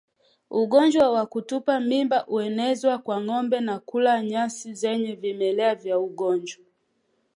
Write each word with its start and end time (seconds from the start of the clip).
Ugonjwa 0.51 1.09
wa 1.11 1.25
kutupa 1.25 1.79
mimba 1.79 2.19
huenezwa 2.19 2.97
kwa 2.97 3.21
ngombe 3.21 3.61
kwa 3.65 3.79
kula 3.79 4.23
nyasi 4.23 4.73
zenye 4.73 5.15
vimelea 5.15 5.75
vya 5.75 5.99
ugonjwa 5.99 6.65